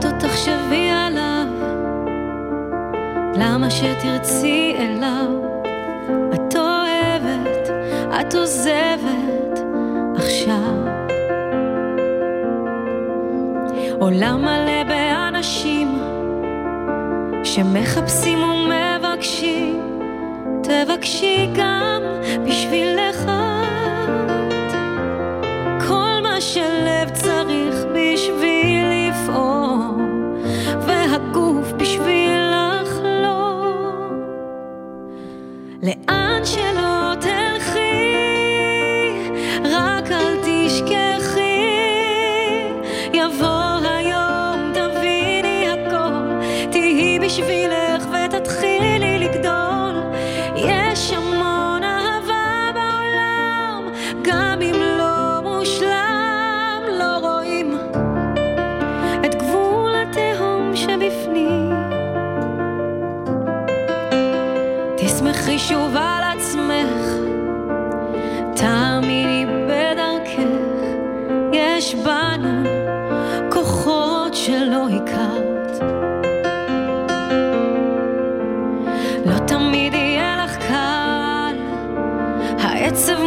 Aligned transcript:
את 0.00 0.04
עוד 0.04 0.14
תחשבי 0.18 0.90
עליו? 0.90 1.46
למה 3.34 3.70
שתרצי 3.70 4.74
אליו? 4.78 5.28
את 6.34 6.56
אוהבת, 6.56 7.70
את 8.20 8.34
עוזבת 8.34 9.60
עכשיו. 10.16 10.74
עולם 14.00 14.42
מלא 14.42 14.84
באנשים 14.88 15.98
שמחפשים 17.44 18.38
ומבקשים, 18.42 19.80
תבקשי 20.62 21.50
גם 21.54 22.02
בשבילך 22.44 23.30
כל 25.88 26.20
מה 26.22 26.40
שלב 26.40 27.10
צריך. 27.12 27.39
לאן 35.90 36.42
שלא 36.44 37.14
תלכי, 37.20 37.80
רק 39.64 40.10
אל 40.12 40.36
תשכחי, 40.42 41.40
יבוא 43.12 43.80
היום 43.82 44.72
תביני 44.74 45.66
הכל, 45.68 46.46
תהיי 46.70 47.18
בשבילך 47.18 48.06
ותתחילי 48.12 48.69
תשמחי 65.32 65.58
שוב 65.58 65.96
על 65.96 66.24
עצמך, 66.24 66.96
תאמיני 68.56 69.46
בדרכך, 69.46 70.42
יש 71.52 71.94
בנו 71.94 72.68
כוחות 73.50 74.34
שלא 74.34 74.86
הכרת. 74.88 75.82
לא 79.26 79.38
תמיד 79.46 79.94
יהיה 79.94 80.44
לך 80.44 80.56
קל, 80.56 81.56
העצב 82.58 83.20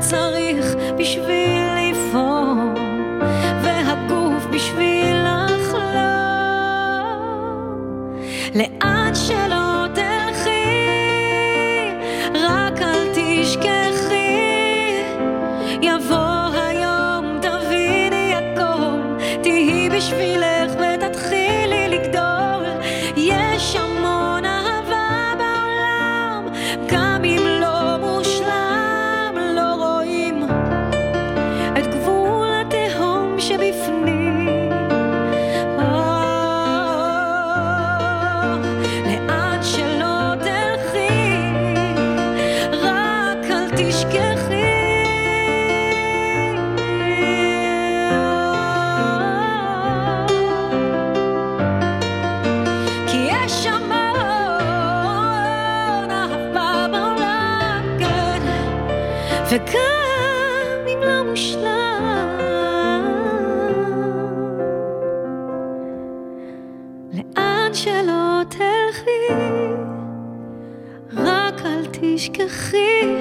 צריך 0.00 0.76
בשביל 0.98 1.37
לאן 8.54 9.14
שלא 9.14 9.86
תלכי, 9.94 10.50
רק 12.34 12.82
אל 12.82 13.08
תשכחי, 13.14 15.02
יבוא 15.82 16.17
וגם 59.50 60.86
אם 60.86 61.00
לא 61.02 61.30
מושלם, 61.30 62.28
לאן 67.12 67.74
שלא 67.74 68.42
תלכי, 68.48 69.34
רק 71.16 71.62
אל 71.64 71.86
תשכחי, 71.90 73.16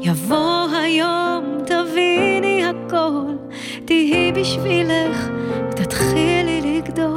יבוא 0.00 0.66
היום 0.82 1.58
תביני 1.66 2.64
הכל, 2.64 3.36
תהיי 3.84 4.32
בשבילך 4.32 5.28
ותתחילי 5.70 6.60
לגדול. 6.60 7.15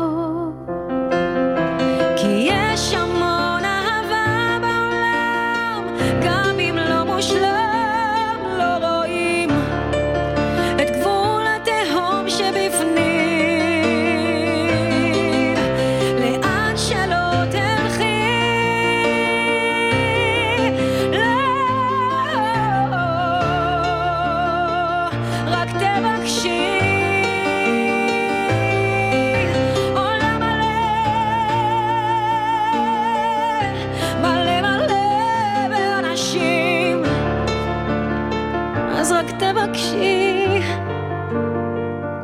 uzakta 39.10 39.56
bakşi 39.56 40.64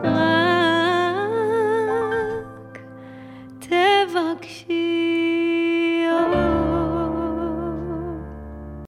Bak, 0.04 1.20
te 3.62 4.08
bakşi 4.14 4.85